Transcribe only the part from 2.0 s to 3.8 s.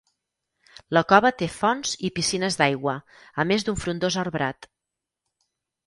i piscines d'aigua, a més